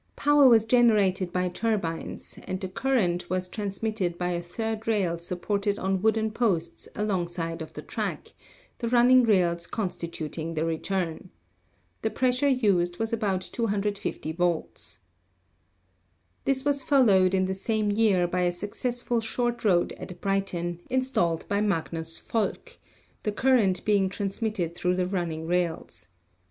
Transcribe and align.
Power 0.15 0.49
was 0.49 0.65
gener 0.65 0.99
ated 0.99 1.31
by 1.31 1.47
turbines, 1.49 2.39
and 2.45 2.59
the 2.59 2.67
current 2.67 3.29
was 3.29 3.47
transmitted 3.47 4.17
by 4.17 4.31
a 4.31 4.41
third 4.41 4.87
rail 4.87 5.19
supported 5.19 5.77
on 5.77 6.01
wooden 6.01 6.31
posts 6.31 6.87
alongside 6.95 7.61
of 7.61 7.73
the 7.73 7.83
track, 7.83 8.33
the 8.79 8.89
running 8.89 9.21
rails 9.21 9.67
constituting 9.67 10.55
the 10.55 10.65
return. 10.65 11.29
The 12.01 12.09
pres 12.09 12.37
sure 12.39 12.49
used 12.49 12.97
was 12.97 13.13
about 13.13 13.41
250 13.41 14.31
volts. 14.31 15.01
This 16.45 16.65
was 16.65 16.81
followed 16.81 17.35
in 17.35 17.45
the 17.45 17.53
same 17.53 17.91
year 17.91 18.27
by 18.27 18.41
a 18.41 18.51
successful 18.51 19.21
short 19.21 19.63
road 19.63 19.91
at 19.99 20.19
Brighton, 20.19 20.79
installed 20.89 21.47
by 21.47 21.61
Magnus 21.61 22.17
Volk, 22.17 22.79
the 23.21 23.31
current 23.31 23.85
being 23.85 24.09
transmitted 24.09 24.73
through 24.73 24.95
the 24.95 25.05
running 25.05 25.45
rails. 25.45 26.07